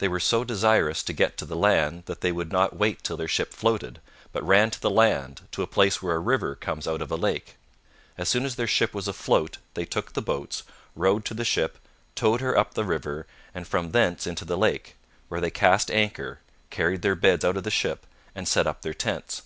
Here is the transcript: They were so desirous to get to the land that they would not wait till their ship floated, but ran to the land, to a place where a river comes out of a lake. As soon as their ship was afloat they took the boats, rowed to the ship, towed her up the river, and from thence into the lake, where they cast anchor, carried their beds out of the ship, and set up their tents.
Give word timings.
They 0.00 0.06
were 0.08 0.20
so 0.20 0.44
desirous 0.44 1.02
to 1.04 1.14
get 1.14 1.38
to 1.38 1.46
the 1.46 1.56
land 1.56 2.02
that 2.04 2.20
they 2.20 2.30
would 2.30 2.52
not 2.52 2.76
wait 2.76 3.02
till 3.02 3.16
their 3.16 3.26
ship 3.26 3.54
floated, 3.54 4.02
but 4.30 4.46
ran 4.46 4.68
to 4.70 4.78
the 4.78 4.90
land, 4.90 5.48
to 5.52 5.62
a 5.62 5.66
place 5.66 6.02
where 6.02 6.14
a 6.14 6.18
river 6.18 6.54
comes 6.54 6.86
out 6.86 7.00
of 7.00 7.10
a 7.10 7.16
lake. 7.16 7.56
As 8.18 8.28
soon 8.28 8.44
as 8.44 8.56
their 8.56 8.66
ship 8.66 8.92
was 8.92 9.08
afloat 9.08 9.56
they 9.72 9.86
took 9.86 10.12
the 10.12 10.20
boats, 10.20 10.62
rowed 10.94 11.24
to 11.24 11.32
the 11.32 11.42
ship, 11.42 11.78
towed 12.14 12.42
her 12.42 12.54
up 12.54 12.74
the 12.74 12.84
river, 12.84 13.26
and 13.54 13.66
from 13.66 13.92
thence 13.92 14.26
into 14.26 14.44
the 14.44 14.58
lake, 14.58 14.94
where 15.28 15.40
they 15.40 15.48
cast 15.50 15.90
anchor, 15.90 16.40
carried 16.68 17.00
their 17.00 17.16
beds 17.16 17.42
out 17.42 17.56
of 17.56 17.64
the 17.64 17.70
ship, 17.70 18.04
and 18.34 18.46
set 18.46 18.66
up 18.66 18.82
their 18.82 18.92
tents. 18.92 19.40